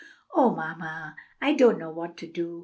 [0.33, 2.59] "O mamma, I don't know what to do!